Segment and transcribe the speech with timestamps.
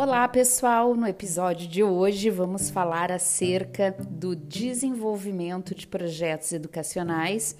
[0.00, 0.94] Olá, pessoal!
[0.94, 7.56] No episódio de hoje vamos falar acerca do desenvolvimento de projetos educacionais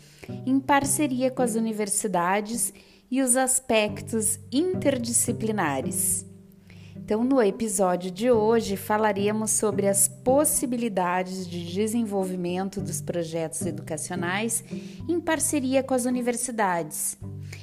[0.47, 2.73] em parceria com as universidades
[3.11, 6.25] e os aspectos interdisciplinares.
[6.95, 14.63] Então, no episódio de hoje, falaremos sobre as possibilidades de desenvolvimento dos projetos educacionais
[15.09, 17.19] em parceria com as universidades.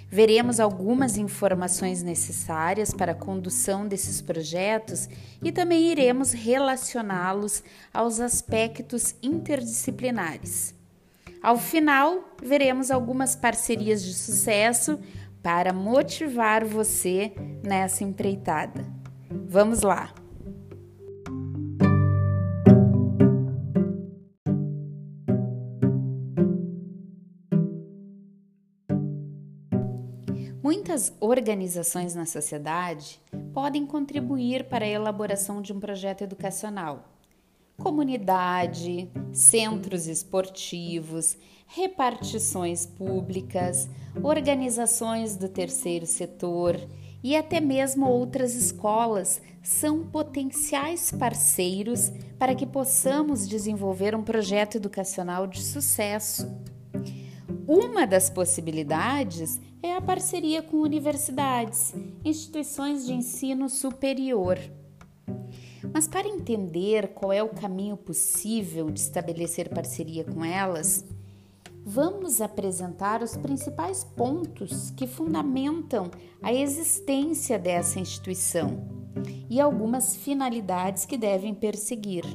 [0.09, 5.09] Veremos algumas informações necessárias para a condução desses projetos
[5.43, 7.63] e também iremos relacioná-los
[7.93, 10.73] aos aspectos interdisciplinares.
[11.41, 14.99] Ao final, veremos algumas parcerias de sucesso
[15.43, 18.85] para motivar você nessa empreitada.
[19.29, 20.24] Vamos lá!
[30.65, 33.21] Muitas organizações na sociedade
[33.53, 37.07] podem contribuir para a elaboração de um projeto educacional.
[37.77, 43.87] Comunidade, centros esportivos, repartições públicas,
[44.23, 46.81] organizações do terceiro setor
[47.23, 55.45] e até mesmo outras escolas são potenciais parceiros para que possamos desenvolver um projeto educacional
[55.45, 56.51] de sucesso.
[57.67, 64.59] Uma das possibilidades é a parceria com universidades, instituições de ensino superior.
[65.91, 71.05] Mas para entender qual é o caminho possível de estabelecer parceria com elas,
[71.83, 76.11] vamos apresentar os principais pontos que fundamentam
[76.43, 78.87] a existência dessa instituição
[79.49, 82.25] e algumas finalidades que devem perseguir.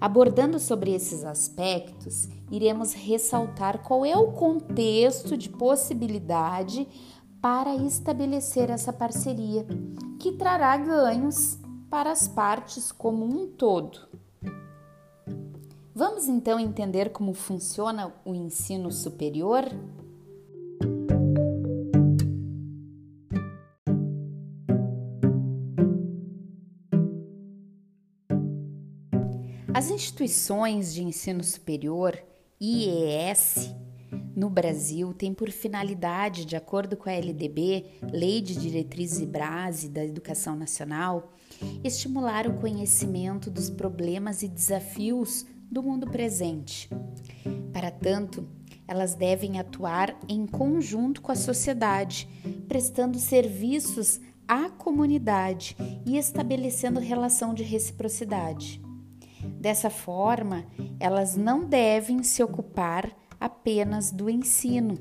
[0.00, 6.88] Abordando sobre esses aspectos, iremos ressaltar qual é o contexto de possibilidade
[7.42, 9.66] para estabelecer essa parceria,
[10.18, 11.58] que trará ganhos
[11.90, 14.08] para as partes como um todo.
[15.94, 19.64] Vamos então entender como funciona o ensino superior?
[29.80, 32.22] As instituições de ensino superior,
[32.60, 33.74] IES,
[34.36, 39.88] no Brasil têm por finalidade, de acordo com a LDB, Lei de Diretrizes e Base
[39.88, 41.32] da Educação Nacional,
[41.82, 46.90] estimular o conhecimento dos problemas e desafios do mundo presente.
[47.72, 48.46] Para tanto,
[48.86, 52.28] elas devem atuar em conjunto com a sociedade,
[52.68, 55.74] prestando serviços à comunidade
[56.04, 58.89] e estabelecendo relação de reciprocidade.
[59.44, 60.66] Dessa forma,
[60.98, 64.98] elas não devem se ocupar apenas do ensino.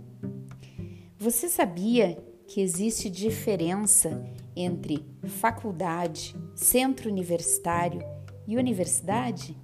[1.17, 2.17] Você sabia
[2.47, 8.01] que existe diferença entre faculdade, centro universitário
[8.47, 9.55] e universidade?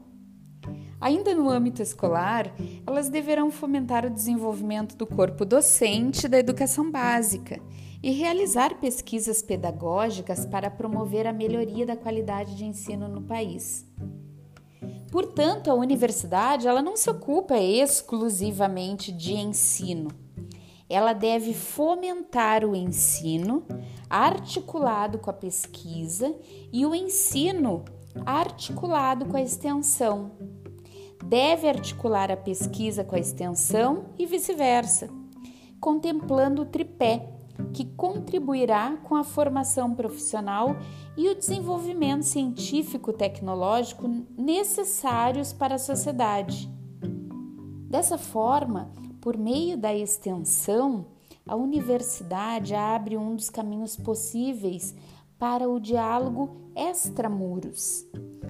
[1.01, 2.53] Ainda no âmbito escolar,
[2.85, 7.59] elas deverão fomentar o desenvolvimento do corpo docente da educação básica
[8.03, 13.85] e realizar pesquisas pedagógicas para promover a melhoria da qualidade de ensino no país.
[15.13, 20.09] Portanto, a universidade ela não se ocupa exclusivamente de ensino.
[20.89, 23.63] Ela deve fomentar o ensino
[24.09, 26.35] articulado com a pesquisa
[26.71, 27.85] e o ensino
[28.25, 30.31] articulado com a extensão.
[31.23, 35.09] Deve articular a pesquisa com a extensão e vice-versa.
[35.79, 37.32] contemplando o tripé,
[37.73, 40.75] que contribuirá com a formação profissional
[41.15, 44.07] e o desenvolvimento científico-tecnológico
[44.37, 46.69] necessários para a sociedade.
[47.89, 48.91] Dessa forma,
[49.21, 51.05] por meio da extensão,
[51.47, 54.95] a universidade abre um dos caminhos possíveis
[55.37, 58.05] para o diálogo extramuros,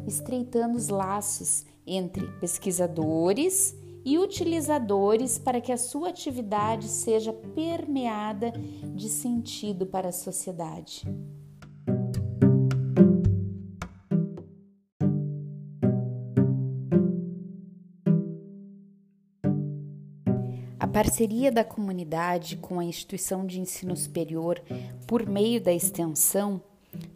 [0.08, 8.52] estreitando os laços entre pesquisadores e utilizadores para que a sua atividade seja permeada
[8.94, 11.04] de sentido para a sociedade.
[20.80, 24.62] A parceria da comunidade com a instituição de ensino superior
[25.08, 26.62] por meio da extensão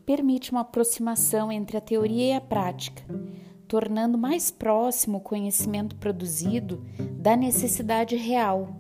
[0.05, 3.03] permite uma aproximação entre a teoria e a prática,
[3.67, 6.83] tornando mais próximo o conhecimento produzido
[7.19, 8.75] da necessidade real.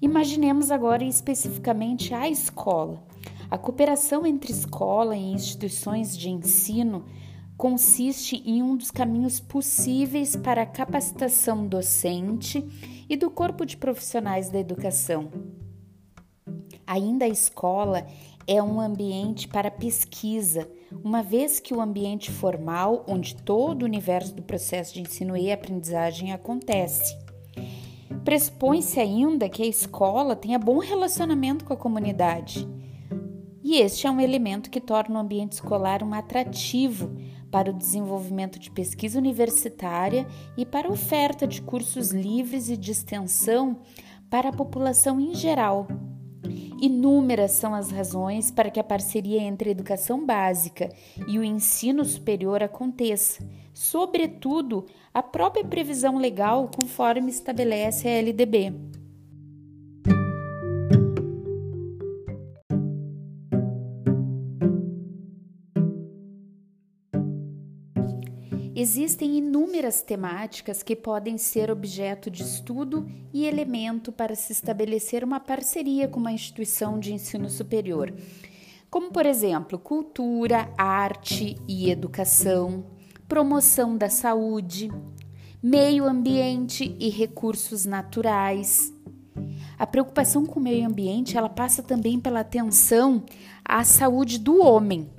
[0.00, 3.02] Imaginemos agora especificamente a escola.
[3.50, 7.04] A cooperação entre escola e instituições de ensino
[7.56, 12.64] consiste em um dos caminhos possíveis para a capacitação docente
[13.08, 15.28] e do corpo de profissionais da educação.
[16.88, 18.06] Ainda a escola
[18.46, 20.66] é um ambiente para pesquisa,
[21.04, 25.52] uma vez que o ambiente formal, onde todo o universo do processo de ensino e
[25.52, 27.14] aprendizagem acontece.
[28.24, 32.66] Pressupõe-se ainda que a escola tenha bom relacionamento com a comunidade.
[33.62, 37.14] E este é um elemento que torna o ambiente escolar um atrativo
[37.50, 40.26] para o desenvolvimento de pesquisa universitária
[40.56, 43.80] e para a oferta de cursos livres e de extensão
[44.30, 45.86] para a população em geral
[46.80, 50.88] Inúmeras são as razões para que a parceria entre a educação básica
[51.26, 53.42] e o ensino superior aconteça,
[53.74, 58.97] sobretudo a própria previsão legal conforme estabelece a LDB.
[68.80, 75.40] Existem inúmeras temáticas que podem ser objeto de estudo e elemento para se estabelecer uma
[75.40, 78.14] parceria com uma instituição de ensino superior,
[78.88, 82.86] como, por exemplo, cultura, arte e educação,
[83.26, 84.92] promoção da saúde,
[85.60, 88.94] meio ambiente e recursos naturais.
[89.76, 93.24] A preocupação com o meio ambiente ela passa também pela atenção
[93.64, 95.10] à saúde do homem,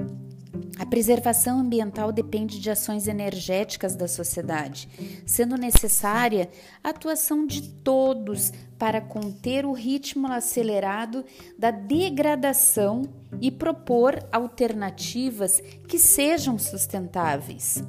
[0.79, 4.87] a preservação ambiental depende de ações energéticas da sociedade,
[5.25, 6.49] sendo necessária
[6.81, 11.25] a atuação de todos para conter o ritmo acelerado
[11.57, 13.01] da degradação
[13.41, 17.83] e propor alternativas que sejam sustentáveis.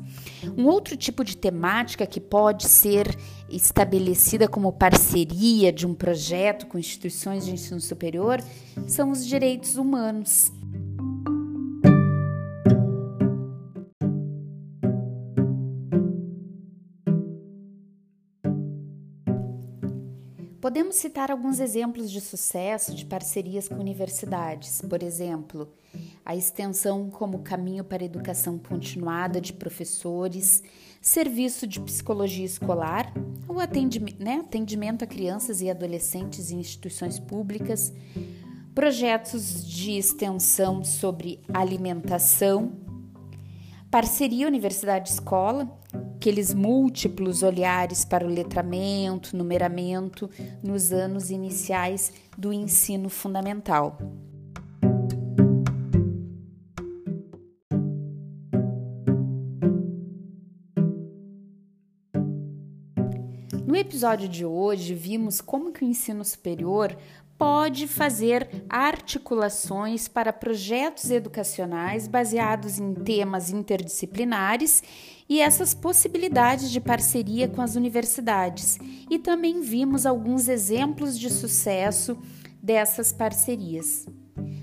[0.59, 3.07] Um outro tipo de temática que pode ser
[3.49, 8.43] estabelecida como parceria de um projeto com instituições de ensino superior
[8.89, 10.51] são os direitos humanos.
[20.71, 25.69] Podemos citar alguns exemplos de sucesso de parcerias com universidades, por exemplo,
[26.25, 30.63] a extensão como caminho para a educação continuada de professores,
[31.03, 33.13] serviço de psicologia escolar,
[33.49, 37.93] o atendimento, né, atendimento a crianças e adolescentes em instituições públicas,
[38.73, 42.79] projetos de extensão sobre alimentação,
[43.91, 45.69] parceria universidade-escola,
[46.17, 50.31] aqueles múltiplos olhares para o letramento, numeramento
[50.63, 53.99] nos anos iniciais do ensino fundamental.
[63.67, 66.97] No episódio de hoje, vimos como que o ensino superior
[67.41, 74.83] pode fazer articulações para projetos educacionais baseados em temas interdisciplinares
[75.27, 78.79] e essas possibilidades de parceria com as universidades.
[79.09, 82.19] E também vimos alguns exemplos de sucesso
[82.63, 84.07] dessas parcerias.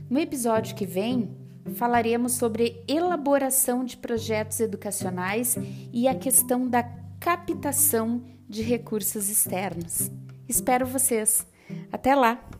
[0.07, 1.35] No episódio que vem,
[1.73, 5.57] falaremos sobre elaboração de projetos educacionais
[5.91, 6.83] e a questão da
[7.19, 10.11] captação de recursos externos.
[10.47, 11.43] Espero vocês.
[11.91, 12.56] Até lá!